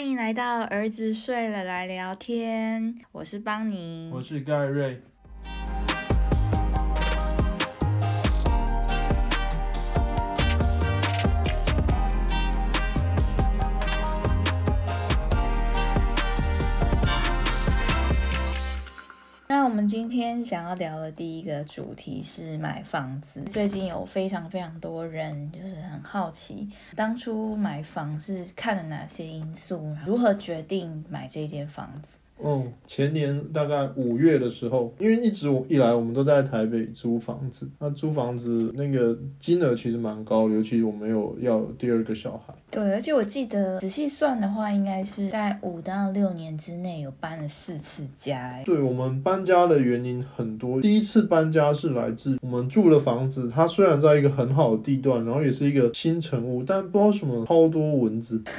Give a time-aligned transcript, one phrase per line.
[0.00, 4.98] 欢迎来到儿子睡了来聊天，我是邦尼，我是盖瑞。
[19.80, 23.40] 们今天想要聊的第一个主题是买房子。
[23.48, 32.18] 最近有非常非常多人就是很好奇，当初买房是看了哪些因素，如何决定买这间房子？
[32.44, 42.52] 嗯，前年大概五月的时候，因为一直以来我们都在台北租房子，那租房子那个金额其实蛮高，尤其我没有要第二个小孩。
[42.70, 48.60] 对，而且我记得仔细算的话，应该是在五到六年之内有搬了四次家。
[48.64, 58.40] 对我们搬家的原因很多，第一次搬家是来自我们住的房子，它虽然在一个很好的地段，然后也是一个新城屋，但不知道什么超多蚊子。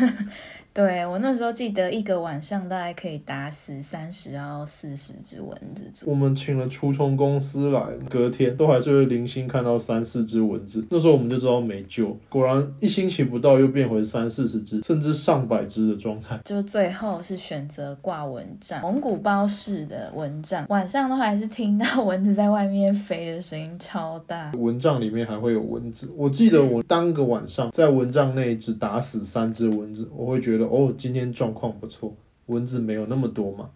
[0.74, 6.06] 对我那时候记得一个晚上大概可以打死三十到四十只蚊子。
[6.06, 12.18] 我们请了除虫公司来，隔天都还是会零星看到三四只蚊子，那时候我们就知道没救。
[12.30, 16.40] 果然一星期不到又变回三四十只，甚至上百只的状态。
[16.46, 24.52] 就最后是选择挂蚊帐，蒙古包式的蚊帐，晚上都还是听到蚊子在外面飞的声音超大。
[24.58, 30.72] 蚊帐里面还会有蚊子，我记得我当个晚上在蚊帐内只打死三只蚊子，我会觉得。
[30.72, 32.14] 哦，今天状况不错，
[32.46, 33.70] 蚊子没有那么多嘛，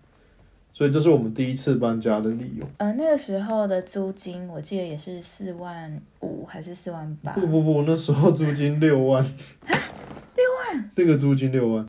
[0.78, 2.68] 所以这是我们第一次搬家的理由。
[2.80, 7.32] 呃，那个时候的租金我记得也是四万五还是四万八？
[7.32, 9.24] 不不不，那时候租金六万。
[9.64, 10.92] 六万？
[10.94, 11.88] 这个租金六万。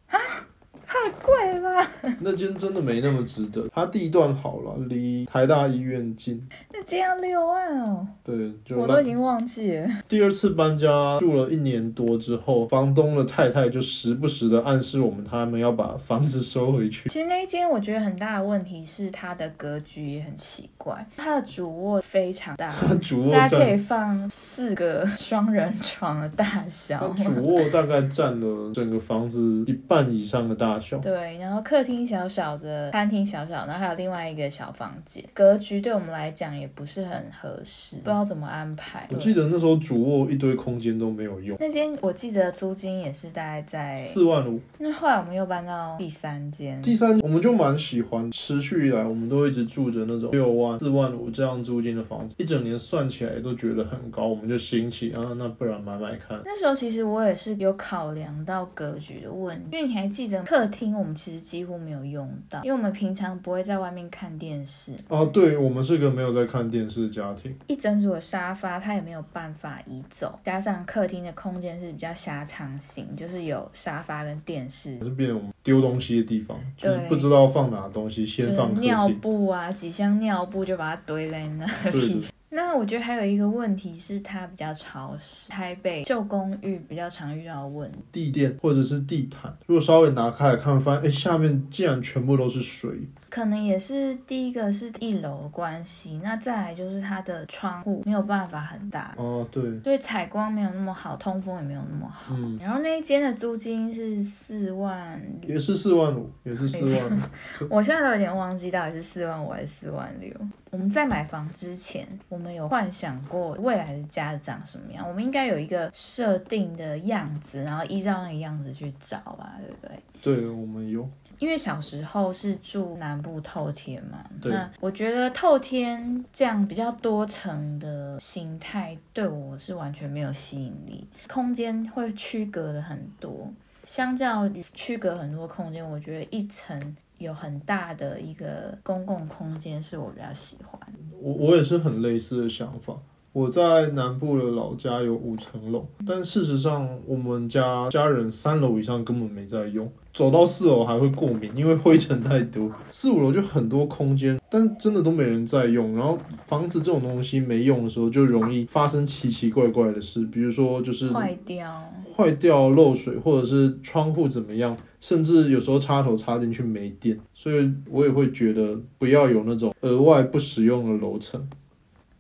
[0.87, 1.87] 太贵了，
[2.20, 3.67] 那间真的没那么值得。
[3.75, 6.47] 它地段好了，离台大医院近。
[6.73, 8.06] 那间要六万哦？
[8.23, 9.89] 对，就我都已经忘记了。
[10.09, 17.09] 第二次搬家住了一年多之后，房东的太太就时不时的暗示我们，他们要把房子收回去。
[17.09, 27.13] 其实那一间我觉得很大的问题是它的格局也很奇怪，它的主卧非常大，主卧大家可以放四个双人床的大小。
[27.42, 39.07] 主卧大概占了整个房子一半以上的大对，然后客厅小小的，餐厅小小，然后还有另外一个小房间，格局对我们来讲也不是很合适，不知道怎么安排。
[39.11, 41.57] 我记得那时候主卧一堆空间都没有用。
[41.61, 44.61] 那间我记得租金也是大概在四万五。
[44.79, 56.41] 那后来我们又搬到第三间，第三我们就蛮喜欢，持续以来我们都一直住着那种六万、四万五这样租金的房子，一整年算起来都觉得很高，我们就兴起啊，那不然买买看。
[56.45, 60.96] 那时候其实我也是有考量到格局的问题，因为你还记得客厅。
[60.96, 64.92] 我们其实几乎没有用到，因为我们平常不会在外面看电视。
[65.08, 67.54] 哦，对，我们是个没有在看电视的家庭。
[67.66, 82.24] 一整组的沙发，它也没有办法移走，加上客厅的空间是比较狭长型，就是有沙发跟电视，是变们丢东西的地方，就是不知道放哪东西，先放尿布啊，几箱尿布就把它堆在那里。
[82.48, 92.90] 那我觉得还有一个问题是它比较潮湿，台北旧公寓比较常遇到问地垫或者是地毯，如果稍微拿开来看，发现哎下面竟然全部都是水。
[93.36, 102.35] 可能也是第一个是一楼的关系，那再来就是它的窗户没有办法很大哦，对，所以采光没有那么好，通风也没有那么好。
[102.35, 107.30] 嗯，然后那一间的租金是四万，也是四万五，也是四万。
[107.69, 110.33] 我现在都有点忘记到底是四万五还是四万六。
[110.70, 119.98] 我们在买房之前，我们有幻想过未来的家长什么样，我们应该有一个设定的样子，然后依照那个样子去找吧，对不对？
[120.23, 121.07] 对，我们有。
[121.39, 133.52] 因为小时候是住南部透天嘛，那我觉得透天这样比较多层的形态对我是完全没有吸引力，空间会区隔的很多，
[133.85, 140.81] 相较于区隔很多空间，我觉得一层有很大的一个公共空间是我比较喜欢。
[141.20, 142.96] 我我也是很类似的想法。
[143.37, 152.72] 我在南部的老家有五层楼，但事实上我们家家人三楼以上根本没在用，走到四楼还会过敏，因为灰尘太多。
[152.88, 155.94] 四五楼就很多空间，但真的都没人在用。
[155.94, 167.20] 然后房子这种东西没用的时候，就容易发生奇奇怪怪的事，比如说就是坏掉、坏掉、漏水，或者是窗户怎么样，甚至有时候插头插进去没电。
[167.34, 171.46] 所以我也会觉得不要有那种额外不实用的楼层。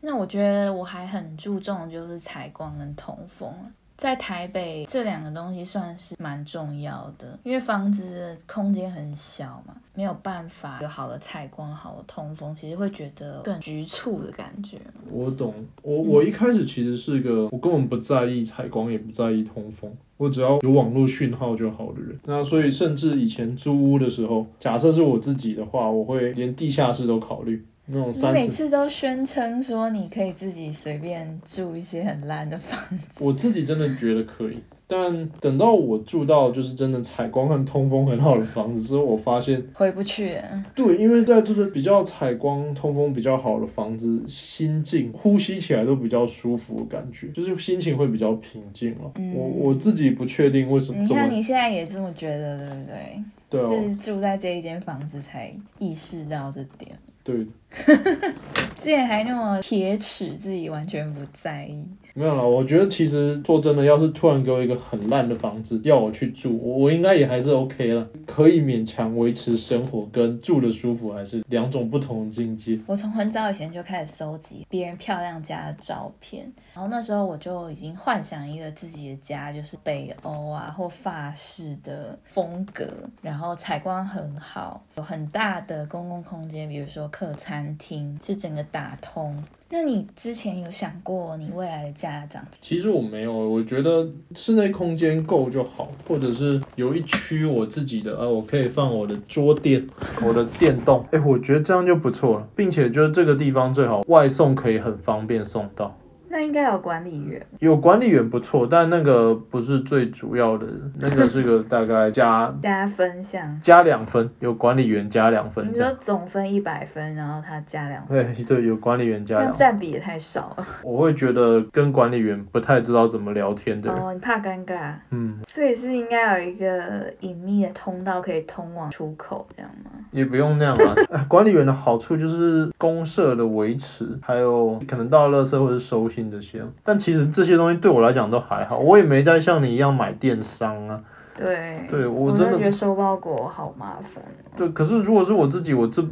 [0.06, 3.52] 那我觉得我还很注重就是采光跟通风，
[3.96, 14.78] 在台北这两个东西算是蛮重要的，因为房子空间很小嘛，没有办法有好的采光、好的通风，其实会觉得更局促的感觉。
[15.10, 22.16] 我懂，我我一开始其实是个我根本不在意采光，也不在意通风，我只要有网络讯号就好的人。
[22.26, 27.66] 那所以甚至以前租屋的时候，假设是我自己的话，我会连地下室都考虑。
[27.86, 40.36] 那种你每次都宣称说你可以自己随便住一些很烂的房子，我自己真的觉得可以，但等到我住到就是真的采光和通风很好的房子之后，我发现回不去。
[40.74, 49.12] 对，因为在这个比较采光、通风比较好的房子，心境呼吸起来都比较舒服的感觉，就是心情会比较平静了。
[49.34, 51.00] 我我自己不确定为什么。
[51.00, 53.22] 你看你现在也这么觉得，对不对？
[53.48, 56.98] 对，是住在这一间房子才意识到这点。
[57.22, 57.46] 对，
[58.76, 61.84] 之前还那么铁齿，自己完全不在意。
[62.18, 72.80] 没有了，我觉得其实说真的，要是突然给我一个很烂的房子要我去住，我我应该也还是 OK 了，可以勉强维持生活跟住的舒服还是两种不同的境界。
[72.86, 82.88] 我从很早以前就开始收集别人漂亮家的照片，然后那时候我就已经幻想一个自己的家，就是北欧啊或法式的风格，
[83.20, 89.36] 然后采光很好，有很大的公共空间，比如说客餐厅是整个打通。
[89.68, 92.44] 那你之前有想过你未来的家长？
[92.60, 99.84] 其实我没有，我觉得室内空间够就好，或者是有一区我自己的，呃，我可以放我的桌垫、
[100.24, 105.98] 我的电动，哎，我觉得这样就不错了，并且就是这个地方最好外送可以很方便送到。
[106.36, 110.66] 那应该有管理员， 有管理员不错，但那个不是最主要的，
[110.98, 115.66] 那个是个大概加 加分项，加两分，有管理员加两分。
[115.66, 118.34] 你说总分一百分，然后他加两分？
[118.34, 120.66] 对对，有管理员加两，占比也太少了。
[120.82, 123.90] 我会觉得跟管理员不太知道怎么聊天的。
[123.90, 124.92] 哦，你怕尴尬？
[125.08, 129.90] 嗯，所以是应该有一个隐秘的通道可以通往出口，这样吗？
[130.10, 131.24] 也不用那样啊。
[131.26, 136.40] 管理员的好处就是公社的维持，还有可能到垃圾或者收信。
[136.40, 141.00] 这些，但其实这些东西对我来讲都还好，我也没在像你一样买电商啊。
[141.36, 144.24] 对，对我真的觉得收包裹好麻烦。
[144.56, 146.02] 对，可是如果是我自己，我这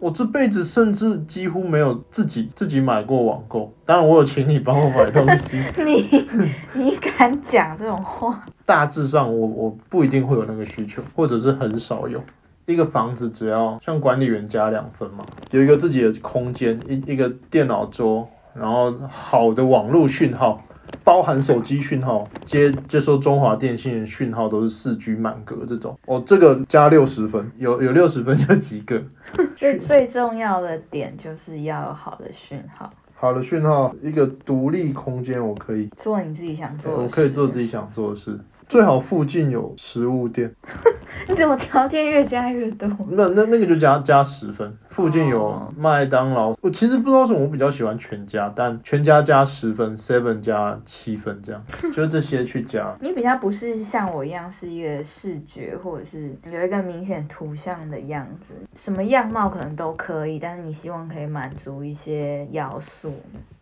[0.00, 3.72] 我这辈子甚至几乎没有自己自己买过网购。
[3.86, 5.62] 当然，我有请你帮我买东西。
[5.84, 6.26] 你
[6.74, 8.42] 你敢讲这种话？
[8.66, 12.20] 大致上，我我不一定会有那个需求，或者是很少有。
[12.66, 18.28] 一个房子只要像管理员加两分嘛，有一个自己的空间，一一个电脑桌。
[18.54, 20.62] 然后好的网络讯号，
[21.02, 29.02] 包含手机讯号，接接收中华电信的讯号都是四 G 满格这种，哦，这个加六十分，有有六十分就及格。
[29.56, 38.38] 最最重要的点就是要有好的讯号，好的讯号，一个独立空间，我可以做你自己想做的，我可以做自己想做的事。
[38.72, 40.50] 最好附近有食物店，
[41.28, 42.88] 你怎么条件越加越多？
[43.10, 44.74] 那那那个就加加十分。
[44.88, 52.96] 附近有麦当劳，我其实不知道什么，我比较喜欢全家，但全家加十分，seven 加七分，这样 就这些去加。
[53.00, 63.12] 你比较不是像我一样是一个视觉或者是有一个明显图像的样子，什么样貌可能都可以，但是你希望可以满足一些要素。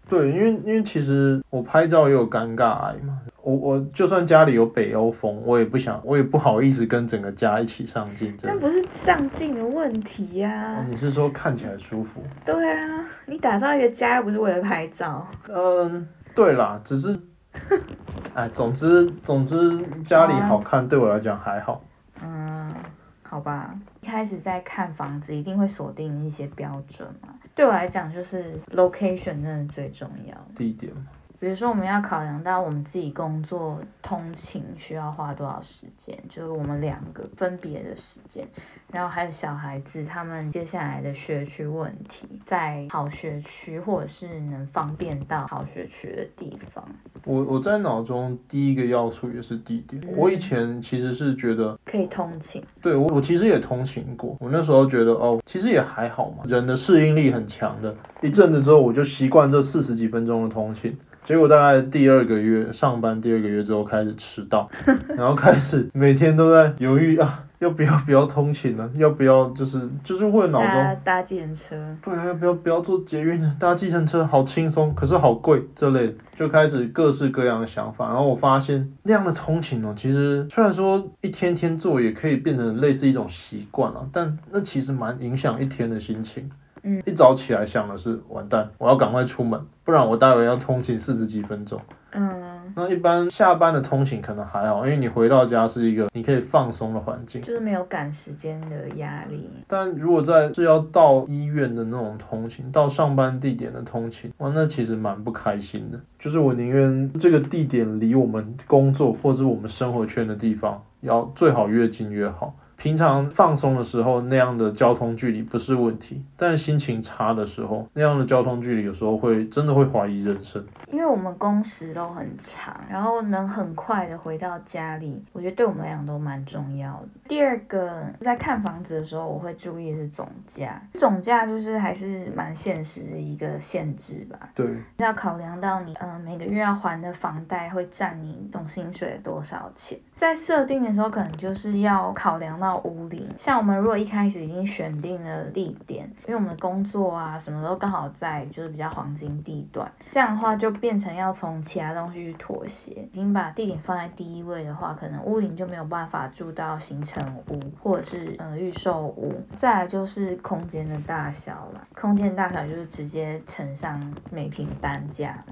[0.09, 8.35] 对，因为因为其实我拍照也有尴尬癌嘛，我我就算家里有北欧风，我也不想，我也不好意思跟整个家一起上镜。
[8.43, 10.85] 那不是上镜的问题呀。
[10.89, 12.23] 你是说看起来舒服？
[12.45, 15.27] 对啊，你打造一个家又不是为了拍照。
[15.49, 17.19] 嗯，对啦，只是，
[18.35, 21.83] 哎，总之总之家里好看对我来讲还好。
[22.23, 22.75] 嗯，
[23.23, 27.29] 好吧，一开始在看房子一定会锁定一些标准嘛。
[27.55, 30.35] 对我来讲，就是 location 真的最重要。
[30.55, 30.93] 地点
[31.40, 38.47] 比如说，我们要考量到我们自己工作通勤需要花多少时间，就是我们两个分别的时间，
[38.92, 46.87] 然后还有小孩子他们接下来的学区问题，在好学区或者是能方便到好学区的地方。
[47.25, 50.02] 我我在脑中第一个要素也是地点。
[50.14, 54.37] 我以前其实是觉得可以通勤，对我我其实也通勤过。
[54.40, 57.97] 我那时候觉得哦，其实也还好嘛，人的适应力很强的。
[58.20, 60.94] 一阵子之后，我就习惯这四十几分钟的通勤。
[61.31, 64.69] 结果大概第二个月上班，第二个月之后开始迟到，
[65.17, 68.91] 然后开始每天都在犹豫啊，要不要不要通勤呢？
[68.97, 73.49] 要不要就是就是会脑中搭计程车，对，要不要不要坐捷运？
[73.61, 78.09] 搭计程车好轻松，可是好贵，这类就开始各式各样的想法。
[78.09, 86.51] 然后我发现那样的通勤哦，其实虽然说一天天做也可以变成类似一种习惯了，但那其实蛮影响一天的心情。
[86.83, 91.81] 嗯，一早起来想的是完蛋，我要赶快出门，不然我待会要通勤四十几分钟。
[92.13, 99.49] 嗯，那一般下班的通勤可能还好，因为你回到家是一个你可以放松的环境，就是没有赶时间的压力。
[99.69, 106.01] 但如果在是要到医院的那种通勤，到上班地点的通勤，哇，那其实蛮不开心的。
[106.19, 112.53] 就是我宁愿这个地点离我们工作或者我们生活圈的地方要最好越近越好。
[112.81, 120.65] 平常放松的时候，那样的交通距离不是问题，但心情差的时候，那样的交通距离有时候会真的会怀疑人生。
[120.89, 127.09] 因为我们工时都很长，然后能很快的回到家里，我觉得对我们来讲都蛮重要的。
[127.29, 134.39] 第二个，在看房子的时候，我会注意的是总价，总价就是还是蛮现实的一个限制吧。
[134.55, 142.79] 对，要考量到你，嗯，每个月要还的房贷会占你总薪水多少钱，在设定的时候，可能就是要考量到。
[142.85, 152.91] 屋龄，像我们如果一开始已经选定了地点，因为我们的工作啊什么都刚好在就是比较黄金地段，这样的话就变成要从其他东西去妥协。
[152.93, 159.35] 已经把地点放在第一位的话，可能屋龄就没有办法住到形成屋或者是呃预售屋。
[159.57, 164.00] 再来就是空间的大小了，空间大小就是直接乘上
[164.31, 165.45] 每平单价，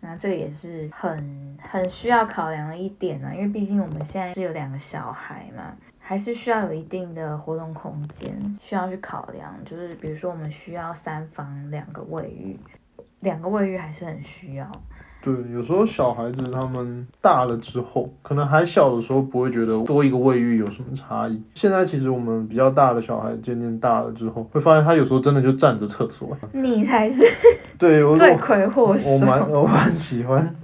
[0.00, 5.76] 那这个也是很很需要考量的一点呢，因为毕竟我们现在是有两个小孩嘛。
[6.02, 9.54] 还是需要有一定的活动空间，需要去考量。
[9.64, 12.58] 就是比如说，我们需要三房两个卫浴，
[13.20, 14.82] 两个卫浴还是很需要。
[15.22, 21.42] 对，有时候小孩子他们大了之后，可能还小的时候不会觉得多一个卫浴有什么差异。
[21.54, 26.36] 现在其实我们比较大的小孩渐渐大了之后，会发现他有时候真的就站着厕所。
[26.52, 27.22] 你才是
[27.78, 29.10] 对罪魁祸首。
[29.10, 30.56] 我蛮我蛮喜欢。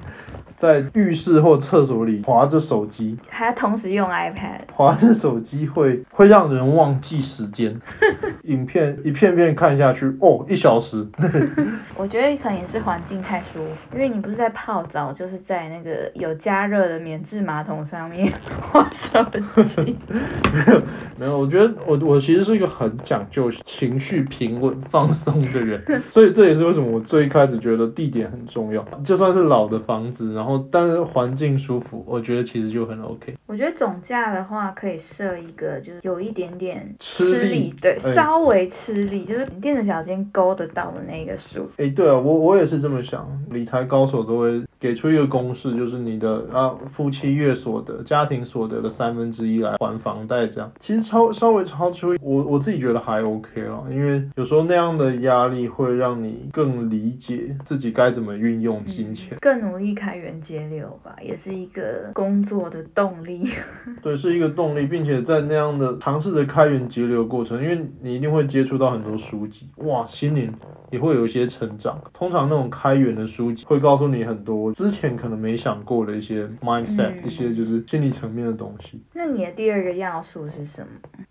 [0.56, 7.78] 在浴室或厕所里划着手机，还要同时用 iPad，划着手机会会让人忘记时间，
[8.44, 11.06] 影片一片片看下去，哦，一小时。
[11.94, 18.32] 我觉得可能也是环境太舒服，因为你不是在泡澡，就是在那个有加热的免治马桶上面
[18.62, 19.22] 划手
[19.62, 19.94] 机。
[20.08, 20.82] 没有
[21.18, 30.45] 没有，我觉得我我其实是一个很讲究情绪平稳放松的人，所以这也是为什么我最一开始觉得地点很重要，就算是老的房子，然后。
[30.46, 33.34] 然后，但是环境舒服，我觉得其实就很 OK。
[33.46, 41.68] 我觉得总价的话，可以设一个，就是有一点点吃力，对，稍微吃力，就是垫着脚尖勾得到的那个数。
[41.78, 60.35] 哎，对啊，我我也是这么想，理财高手都会给出一个公式，就是你的啊夫妻月所得、家庭所得的三分之一来还房贷，这样其实超稍微超出我我自己觉得还 OK 了，因为有时候那样的压力会让你更理解自己该怎么运用金钱，更努力开源。
[60.40, 63.48] 节流吧，也是一个工作的动力。
[64.02, 70.52] 对，是一个动力，并且在那样的尝试着开源节流过程，因为你一定会接触到很多书籍，哇，心灵
[70.90, 72.00] 也会有一些成长。
[72.12, 79.02] 通常那种开源的书籍会告诉你很多之前可能没想过的一些 mindset，一些就是心理层面的东西。
[79.12, 80.88] 那你的第二个要素是什么？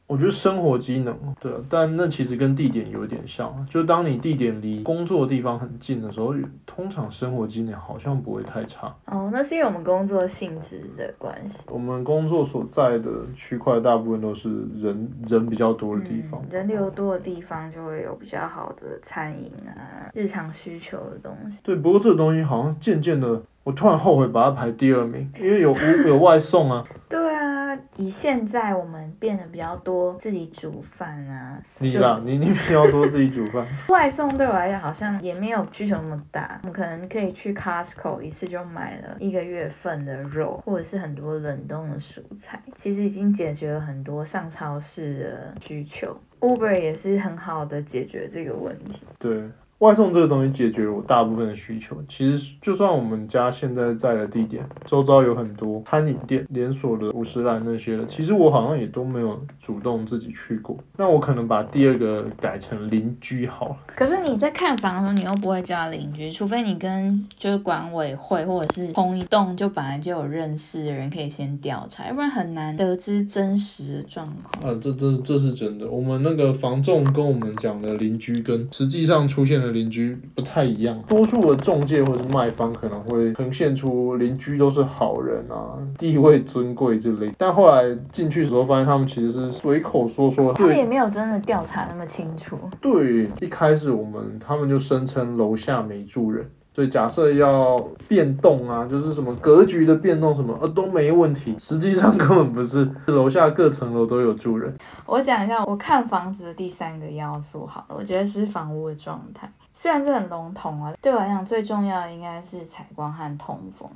[0.08, 6.34] 我觉得生活机能，对，但那其实跟地点有一点像，就当你地点离工作的地方很近的时候，
[6.66, 8.96] 通常生活机能好像不会太差。
[9.06, 11.64] 哦，那是因为我们工作性质的关系。
[11.72, 21.62] 我们工作所在的区块大部分都是人人比较多的地方，人流多的地方就会有比较好的餐饮啊，日常需求的东西。
[21.64, 25.76] 对，不过这个东西好像渐渐的，我突然后悔把它排第二名，因为有
[26.08, 26.86] 有外送啊。
[27.10, 27.56] 对啊。
[27.98, 33.66] 以现在我们变得比较多自己煮饭啊，你啦，你 你比较多自己煮饭。
[33.90, 46.18] 外送对我来讲好像也没有需求那么大，我们可能可以去 Costco 一次就买了一个月份的肉，或者是很多冷冻的蔬菜，其实已经解决了很多上超市的需求。
[46.40, 49.02] Uber 也是很好的解决这个问题。
[49.20, 49.44] 对。
[49.80, 51.98] 外送这个东西解决了我大部分的需求。
[52.08, 60.78] 其实，就算我们家现在在的地点周遭有很多餐饮店、连锁的、五十兰那些的，其实我好像也都没有主动自己去过。
[60.98, 63.78] 那我可能把第二个改成邻居好了。
[63.96, 74.74] 可是你在看房的时候，你又不会叫邻居，除非你跟就是管委会或者是同一栋就本来就有认识的人可以先调查，要不然很难得知真实的状况。
[74.74, 75.88] 啊，这这这是真的。
[75.88, 79.76] 我们那个房仲跟我们讲的邻居跟实际上出现的。
[79.76, 92.58] 邻居不太一样，多数的中介或者是卖方可能会呈现出邻居都是好人啊，地位尊贵之类，但后来进去时候发现他们其实是随口说说，他们也没有真的调查那么清楚。
[92.80, 96.50] 对，一开始我们他们就声称楼下没住人。
[96.76, 101.56] 所以假设要变动啊，就是什么格局的变动什么，呃都没问题。
[101.58, 104.78] 实际上根本不是，楼下各层楼都有住人。
[105.06, 109.50] 我讲一下我看房子的第三个要素，好了，我觉得是房屋的状态。
[109.72, 113.90] 虽然这很笼统啊，对我来讲最重要的应该是采光和通风。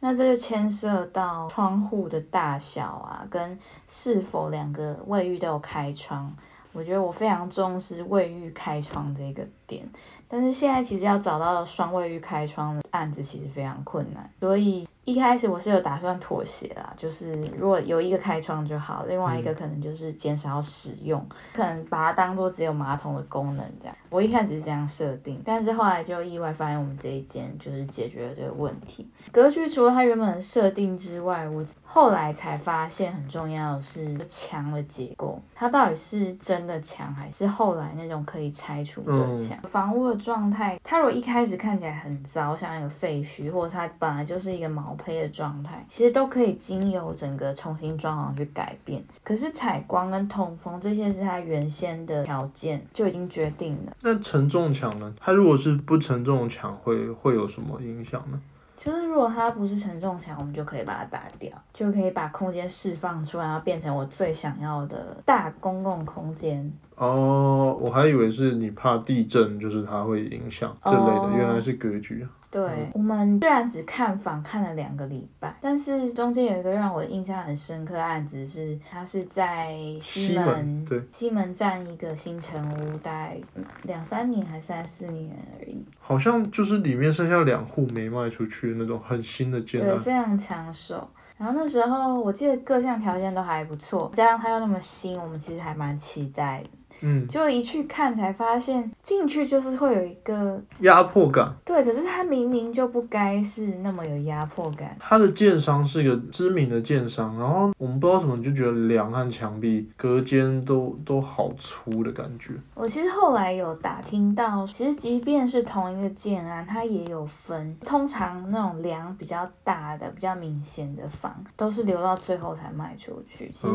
[0.00, 6.34] 那这就牵涉到窗户的大小啊，跟是否两个卫浴都有开窗。
[6.72, 9.88] 我觉得我非常重视卫浴开窗这个点，
[10.28, 14.86] 但是现在其实要找到双卫浴开窗的案子其实非常困难，所以。
[15.06, 23.94] 一开始我是有打算妥协啦，就是如果有一个开窗就好，另外一个可能就是减少使用，可能把它当做只有马桶的功能这样。
[24.08, 29.06] 我一开始是这样设定，但是后来就意外发现我们这一间就是解决了这个问题。
[29.30, 39.53] 格局除了它原本的设定之外，我后来才发现很重要的是墙的结构，它到底是真的墙还是后来那种可以拆除的墙？
[39.62, 44.94] 房屋的状态，它如果一开始看起来很糟，像一个废墟，或者它本来就是一个毛。
[45.04, 53.92] 坯的状态其实都可以经由整个重新装潢去改变，可是采光跟通风这些是它原先的条件就已经决定了。
[54.00, 55.12] 那承重墙呢？
[55.20, 58.40] 它如果是不承重墙，会会有什么影响呢？
[58.76, 66.70] 就是如果它不是承重墙，我们就可以把它打掉，就可以把空间释放出来，然后变成我最想要的大公共空间。
[66.96, 72.26] 哦，我还以为是你怕地震，就是它会影响这类的，原来是格局。
[72.50, 83.36] 对我们虽然只看房看了两个礼拜，但是中间有一个让我印象很深刻的案子是，它是在西门，对，西门站一个新城屋，大概
[83.82, 85.84] 两三年还是三四年而已。
[85.98, 91.10] 好像就是里面剩下两户没卖出去的那种很新的建对，非常抢手。
[91.36, 96.68] 然后那时候我记得各项条件都还不错，加上它又那么新，我们其实还蛮期待的。
[97.02, 101.54] 嗯，就一去看才发现，进去就是会有一个压迫感。
[101.64, 104.96] 对，可是它明明就不该是那么有压迫感。
[105.00, 112.52] 它的建商是一个知名的建商，然后我们不知道什么就觉得梁和墙壁隔间都都好粗的感觉。
[112.74, 117.76] 我其实后来有打听到，其实即便是同一个建安，它也有分。
[117.84, 123.50] 通常那种梁比较大的、比较明显的房，都是留到最后才卖出去。
[123.52, 123.74] 其实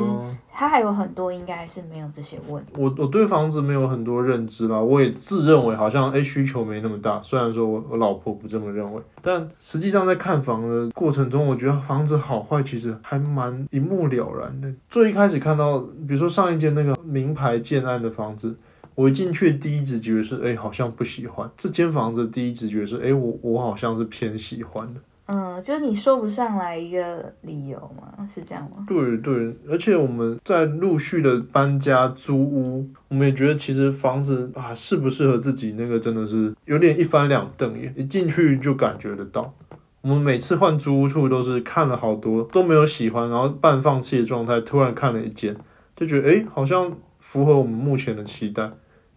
[0.51, 2.73] 它还有很多应该是没有这些问题。
[2.77, 3.08] 我我。
[3.09, 14.71] 我对房子没有很多认知啦，我也自认为好像诶需求没那么大，虽然说我我老婆不这么认为，但实际上在看房的过程中，我觉得房子好坏其实还蛮一目了然的。
[14.91, 18.55] 最一开始看到，比如说上一间那个名牌建案的房子，
[18.93, 24.99] 我一进去第一直觉是诶好像不喜欢，这间房子第一直觉是诶我我好像是偏喜欢的。
[25.31, 28.25] 嗯，就是你说不上来一个理由吗？
[28.25, 28.83] 是这样吗？
[28.87, 39.53] 对对，而且我们在陆续的搬家租屋，我们也觉得其实房子啊适不适合自己，那个真的是有点一翻两瞪眼，一进去就感觉得到。
[40.01, 45.55] 我们每次换租屋处都是看了好多都没有喜欢，然后半放弃的状态，突然看了一间，
[45.95, 48.71] 就觉得诶好像符合我们目前的期待，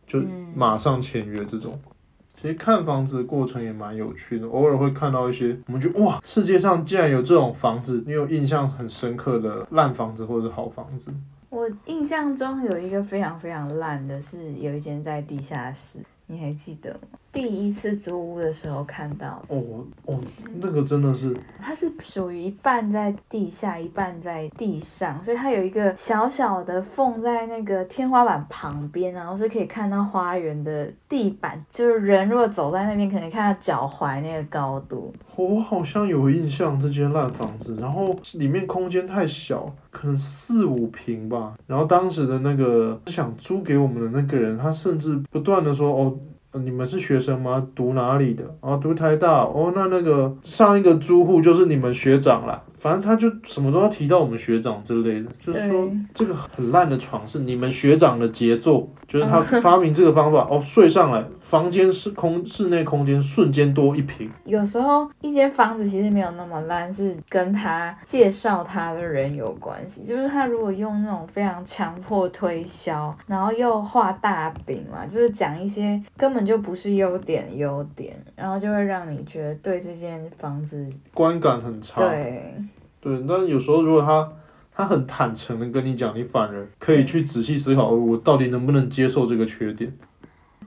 [0.07, 0.21] 就
[0.55, 1.81] 马上签约这种。
[2.43, 11.15] 其实看房子的过程也蛮有趣的，偶尔会看到一些，我们就哇，世界上竟然有这种房子，你有印象很深刻的烂房子或者好房子？
[11.51, 16.01] 我印象中有一个非常非常烂的，是有一间在地下室。
[16.27, 17.19] 你还记得吗？
[17.33, 19.63] 第一次租屋的时候看到哦
[20.05, 20.21] 哦，
[20.61, 35.11] 那个真的是，它是属于一半在地下，一半在地上，所以它有一个小小的缝在那个天花板旁边，然后是可以看到花园的地板，就是人如果走在那边，可能看到脚踝那个高度。
[35.35, 41.55] 我好像有印象这间烂房子，然后里面空间太小，可能四五平吧。
[41.67, 46.15] 然后当时的那个想租给我们的那个人，他甚至不断的说：“哦，
[46.55, 47.67] 你们是学生吗？
[47.75, 48.45] 读哪里的？
[48.61, 49.43] 哦，读台大。
[49.43, 52.63] 哦，那那个上一个租户就是你们学长啦。
[52.79, 64.31] 反正他就什么都要提到我们学长之类的，就是说这个很烂的床是你们学长的杰作，就是他 发明这个方法哦，睡上来。”房间是空，室内空间瞬间多一平。
[64.47, 70.03] 有时候一间房子其实没有那么烂，是跟他介绍他的人有关系。
[70.03, 82.01] 就是他如果用那种非常强迫推销，然后又画大饼嘛，就是讲一些根本就不是优点优点，然后就会让你觉得对这间房子观感很差。
[82.01, 82.55] 对
[82.99, 84.27] 对，但是有时候如果他
[84.75, 89.93] 他很坦诚的跟你讲，你反而可以去仔细思考，我到底能不能接受这个缺点。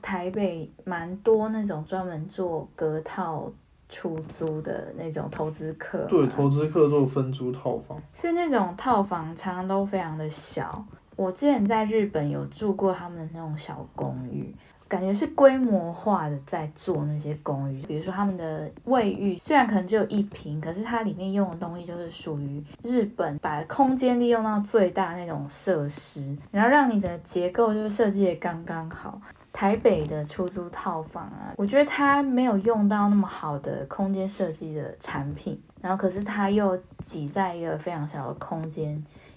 [0.01, 3.51] 台北蛮多那种专门做隔套
[3.87, 10.83] 出租的那种投资客，对，投资客做分租套房，所以那种套房常常都非常的小。
[11.15, 14.53] 我之前在日本有住过他们的那种小公寓，
[14.87, 29.19] 感觉是规模化的在做那些公寓，比如说他们的卫浴，虽然可能只有一平，可是它里面用的东西就是属于日本把空间利用到最大那种设施，然后让你的结构就是设计的刚刚好。
[29.51, 38.91] 台北的出租套房啊，我觉得它没有用到那么好的空间设计的产品，然后可是它又挤在一个非常小的空间，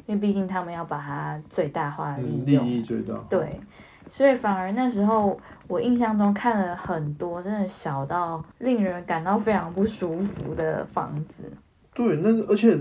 [0.06, 3.14] 因为毕竟他们要把它最大化利用，利益最大。
[3.30, 3.60] 对。
[4.10, 11.44] 所以反而那时候我印象中看了很多真的小到令人感到非常不舒服的房子。
[11.94, 12.78] 对，那而且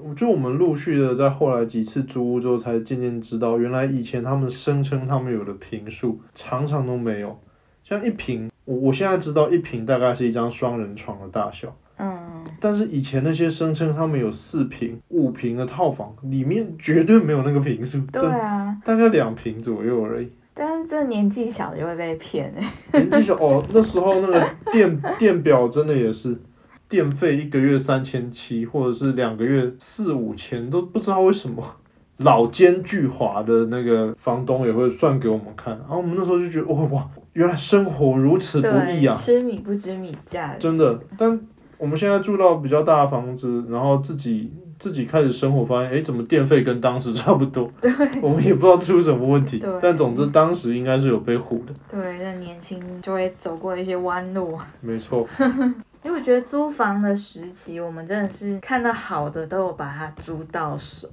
[0.00, 7.36] 我就我们陆续的在后来几次租屋之后，才渐渐知道，原来以前他们声称他们有的平数常常都没有。
[7.82, 11.76] 像一平，我我现在知道一平大概是一张双人床的大小。
[11.96, 12.44] 嗯。
[12.60, 18.00] 但是以前那些声称他们有四平、五平的套房，里面绝对没有那个平数。
[18.12, 18.76] 对啊。
[18.84, 20.30] 大概两平左右而已。
[20.62, 26.38] 但是这年纪小就会被骗哎，年纪小哦，那时候那个电电表真的也是，
[26.86, 31.64] 电费一个月三千七，或者是两个月四五千，都不知道为什么
[32.18, 41.00] 老奸巨猾的那个房东也会算给我们看，然后我们那时候就觉得哇哇，原来生活如此不易啊，吃米不知米价，真的。
[41.16, 41.40] 但
[41.78, 44.52] 我们现在住到比较大的房子，然后自己。
[44.80, 47.70] 自己开始生活，发现哎，怎么电费跟当时差不多？
[47.82, 49.62] 对， 我们也不知道出什么问题。
[49.82, 51.74] 但总之当时应该是有被唬的。
[51.90, 54.58] 对，那年轻就会走过一些弯路。
[54.80, 55.28] 没错。
[56.02, 61.08] 因为我觉得租房的时期，我们真的是看到好的都有把它租到手。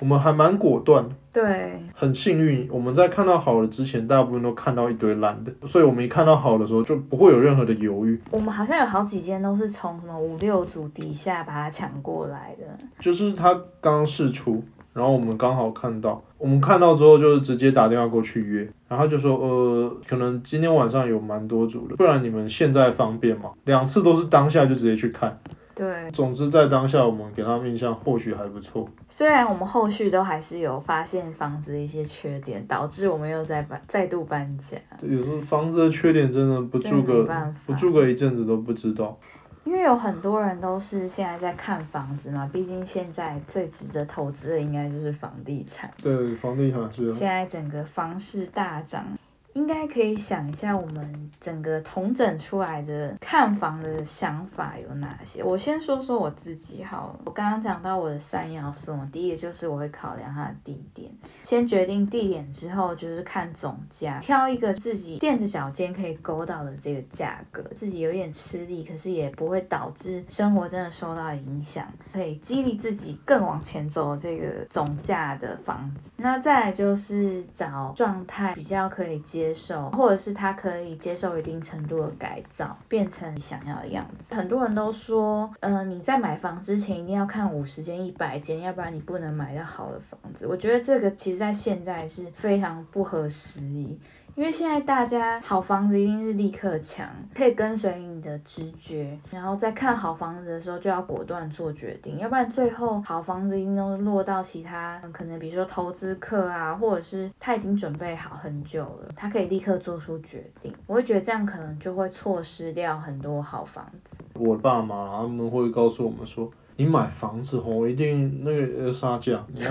[0.00, 1.08] 我们还蛮果断。
[1.32, 1.80] 对。
[1.94, 8.20] 很幸运，我们在看到好的之前，大部分都看到一堆烂的，所以我们一看到好的时候，就不会有任何的犹豫。
[8.30, 12.66] 我们好像有好几间都是从什么五六组底下把它抢过来的。
[12.98, 14.64] 就是他刚试出。
[14.92, 23.50] 然后我们刚好看到，我们看到之后就是直接打电话过去约，然后就说，呃，可能今天晚上有蛮多组的，不然你们现在方便吗？
[23.64, 25.38] 两次都是当下就直接去看。
[25.74, 26.10] 对。
[26.10, 28.86] 总之在当下我们给他们印象或许还不错。
[29.08, 34.76] 虽然我们后续都还是有发现房子的一些缺点，导致我们又在搬再度搬家。
[35.00, 37.24] 对，有时候房子的缺点真的不住个
[37.66, 39.18] 不住个一阵子都不知道。
[39.64, 45.90] 因为有很多人都是现在在看房子嘛，毕竟现在最值得投资的应该就是房地产。
[46.02, 47.10] 对，房地产是。
[47.10, 49.04] 现在整个房市大涨。
[49.54, 55.42] 应该可以想一下，我们整个同整出来的看房的想法有哪些？
[55.44, 57.20] 我先说说我自己好了。
[57.26, 61.12] 我刚刚讲到我的三要素，第一个就是我会考量它的地点，
[61.44, 76.10] 先决定地点之后，就是看总价，挑一个自己垫着脚尖可以勾到的这个价格，自己有点吃力，可是也不会导致生活真的受到影响，可以激励自己更往前走这个总价的房子。
[76.16, 79.41] 那再来就是找状态比较可以接。
[79.42, 84.34] 接受，或者是他可以接受一定程度的改造，变成想要的样子。
[84.34, 90.46] 很多人都说，嗯，你在买房之前一定要看五十间、一百间，要不然你不能买到好的房子。
[90.46, 93.98] 我觉得这个其实在现在是非常不合时宜。
[94.34, 110.72] 因为现在大家好房子一定是立刻抢，可以跟随你的直觉，然后在看好房子的时候就要果断做决定，要不然最后好房子一定都落到其他可能，比如说投资客啊，或者是他已经准备好很久了，他可以立刻做出决定。
[110.86, 114.16] 我会觉得这样可能就会错失掉很多好房子。
[114.32, 119.70] 我爸妈他们会告诉我们说，你买房子哦，一定那个杀价，你要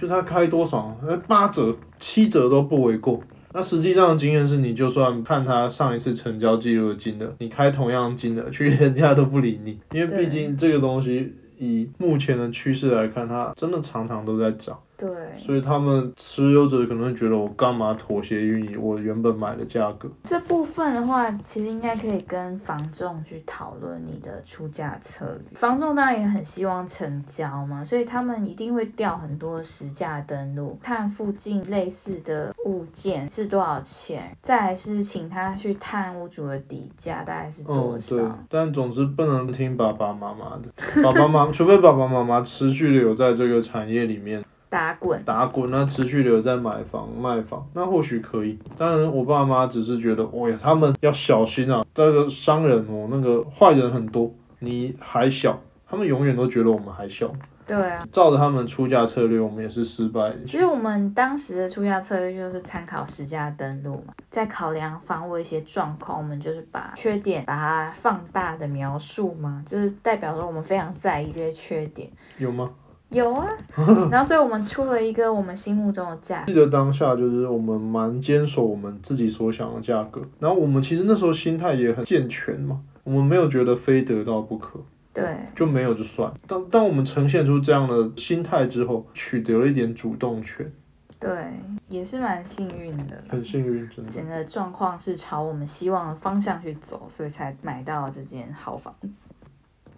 [0.00, 3.20] 就他开多少，八折、七折都不为过。
[3.52, 14.78] 那实际上的经验是，你就算看他上一次成交记录的金额，你开同样金额去，人家都不理你，因为毕竟这个东西以目前的趋势来看，它真的常常都在涨。
[14.98, 15.08] 对，
[15.38, 20.10] 所以他们持有者可能会觉得我干嘛妥协于你我原本买的价格。
[20.24, 25.56] 这部分的话，其实应该可以跟房仲去讨论你的出价策略。
[25.56, 38.16] 房仲当然也很希望成交嘛，所以他们一定会调很多实价登录，看附近类似的物件是多少钱，再来是请他去探屋主的底价大概是多少。
[38.16, 44.44] 对，但总之不能听爸爸妈妈的，爸爸妈妈 除非爸爸妈妈持续的有在这个产业里面。
[44.68, 48.58] 打滚，打滚，那持续留在买房卖房，那或许可以。
[48.76, 57.32] 当然，我爸妈只是觉得，哦呀，他们要小心啊，那个商人哦，那个坏人很多，你还小，他们永远都觉得我们还小。
[57.66, 60.42] 对啊，照着他们出价策略，我们也是失败的。
[60.42, 72.10] 其实我们当时的出价策略就是参考实价登录嘛，在考量房屋一些状况，我们就是把缺点把它放大的描述嘛，就是代表说我们非常在意这些缺点。
[72.38, 72.70] 有吗？
[73.10, 73.48] 有啊，
[74.10, 76.44] 然后所以我们出了一个我们心目中的价。
[76.44, 84.78] 记得当下就是我们蛮坚守我们自己所想的价格，然后我们其实那时候心态也很健全嘛，我们没有觉得非得到不可，
[85.14, 86.30] 对，就没有就算。
[86.46, 90.70] 当当我们呈现出这样的心态之后，取得了一点主动权，
[91.18, 91.46] 对，
[91.88, 94.10] 也是蛮幸运的，很幸运，真的。
[94.10, 99.08] 整个状况是朝我们希望的方向去走，所以才买到这间好房子。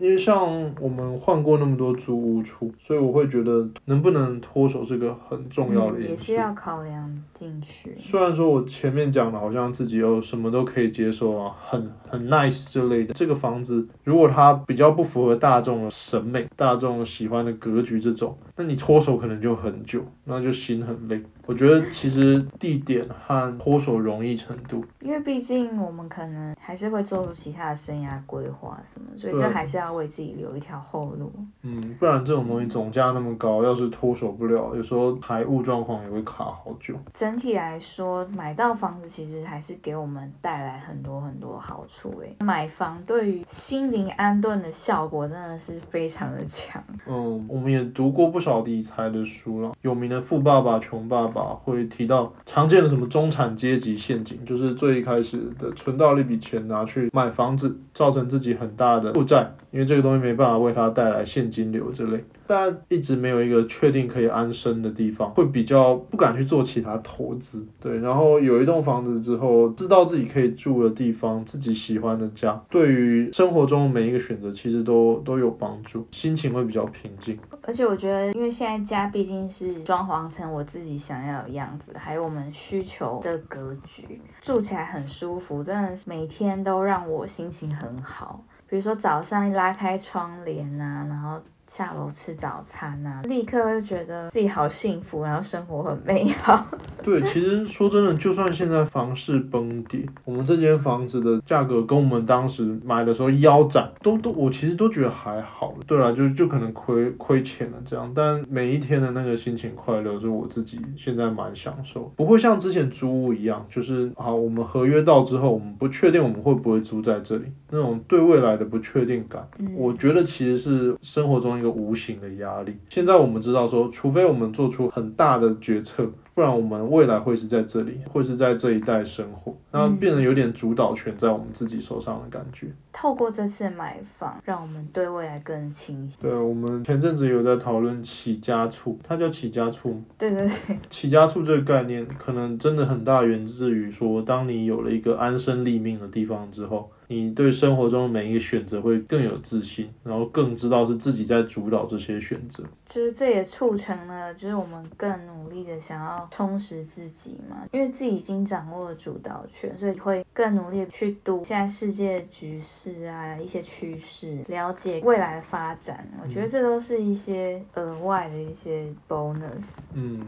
[0.01, 6.11] 因为像我们换过那么多租屋处，所以我会觉得能不能脱手是个很重要的因素。
[6.11, 7.95] 也是要考量进去。
[8.01, 13.13] 虽然说我前面讲的好像自己又什么都可以接受啊，很很 nice 之类的。
[13.13, 21.23] 这个房子如果它比较不符合大众的审美、大众喜欢的格局这种，那你脱手可能就很久，那就心很累。
[21.47, 31.33] 我觉得其实地点和脱手容易程度，因为毕竟我们可能还是会做出其他的生涯规划什么，所以这还是要为自己留一条后路。
[31.63, 36.95] 嗯，不然这种东西总价那么高，要是脱手不了，有时候财务状况也会卡好久。
[37.13, 42.37] 整体来说，买到房子其实还是给我们带来很多很多好处诶。
[42.41, 46.83] 买房对于心灵安顿的效果真的是非常的强。
[47.07, 51.43] 嗯，我们也读过不少理财的书了，有名的《富爸爸穷爸爸》。
[51.61, 62.25] 会提到常见的什么中产阶级陷阱，就是最一开始的存到了一笔钱拿去买房子，造成自己很大的负债，因为这个东西没办法为他带来现金流之类。
[62.47, 67.65] 大家一直没有一个确定可以安身的地方，会比较不敢去做其他投资。
[67.79, 77.39] 对，然后有一栋房子之后，知道自己可以住的地方，自己喜欢的家，对于生活中每一个选择其实都都有帮助，心情会比较平静。
[77.63, 88.43] 而且我觉得，因为现在家毕竟是装潢成我自己想要的样子，还有我们需求的格局，住起来很舒服，真的是每天都让我心情很好。
[88.71, 91.41] 比如说早上一拉开窗帘啊，然后。
[91.67, 96.67] 下楼吃早餐呐，立刻就觉得自己好幸福，然后生活很美好。
[97.01, 105.73] 对，其实说真的，就算现在房市崩跌，我们这间房子的价格跟我们当时买的时候腰斩，都都我其实都觉得还好。
[105.87, 121.51] 对了，就就可能亏亏钱了这样，但每一天的那个心情快乐，就我自己现在蛮享受，不会像之前租屋一样，就是好我们合约到之后，我们不确定我们会不会租在这里，那种对未来的不确定感，我觉得其实是生活中。
[121.61, 122.75] 一个无形的压力。
[122.89, 132.69] 现在我们知道说，除非我们做出很大的决策，不然我们未来会是在这里，会是在这一代生活，那变得有点主导权在我们自己手上的感觉。
[132.93, 136.17] 透过这次买房，让我们对未来更清晰。
[136.23, 140.01] 对，我们前阵子有在讨论起家处，它叫起家处。
[140.17, 146.91] 对对对，起家处这个概念，可能真的很大源自于说，当你有了一个安身立命的地方之后。
[147.13, 152.63] 你对生活中每一个选择会更有自信，然后更知道是自己在主导这些选择。
[152.89, 166.09] 就是这也促成了，就是我们更努力的想要充实自己嘛，因为自己已经掌握了主导权，所以会更努力去读现在世界局势啊，一些趋势，了解未来的发展。
[166.23, 169.79] 我觉得这都是一些额外的一些 bonus。
[169.95, 170.25] 嗯。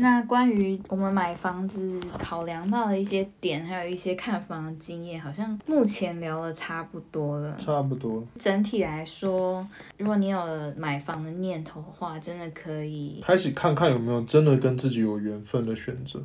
[0.00, 7.56] 那关于我们买房子考量到的一些点，还有一些看房的经验，好像目前聊的差不多了。
[7.58, 8.24] 差不多。
[8.38, 16.22] 整体来说，如果你有了买房的念头的话，真的可以开始看看有没有真的跟自己有缘分的选择。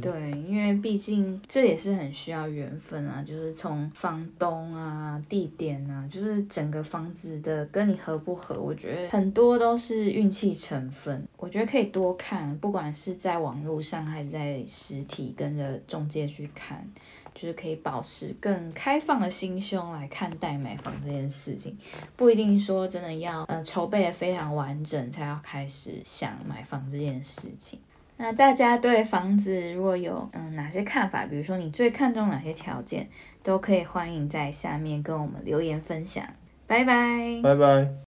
[0.00, 11.26] 对，因为毕竟这也是很需要缘分啊，就是从房东啊、地点啊，就是整个房子的跟你合不合，我觉得很多都是运气成分。
[11.36, 16.86] 我觉得可以多看，不管是在网络上还是在实体，跟着中介去看，
[17.34, 21.76] 就是可以保持更开放的心胸来看待买房这件事情，
[22.16, 27.78] 不一定说真的要呃筹备的非常完整才要开始想买房这件事情。
[28.22, 33.08] 那大家对房子如果有嗯哪些看法，比如说你最看重哪些条件，
[33.42, 36.22] 都可以欢迎在下面跟我们留言分享。
[36.66, 38.09] 拜拜，拜拜。